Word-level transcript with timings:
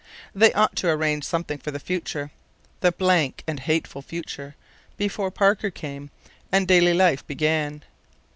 They 0.33 0.51
ought 0.53 0.75
to 0.77 0.89
arrange 0.89 1.25
something 1.25 1.59
for 1.59 1.69
the 1.69 1.79
future 1.79 2.31
the 2.79 2.91
blank 2.91 3.43
and 3.45 3.59
hateful 3.59 4.01
future 4.01 4.55
before 4.97 5.29
Parker 5.29 5.69
came, 5.69 6.09
and 6.51 6.67
daily 6.67 6.95
life 6.95 7.27
began. 7.27 7.83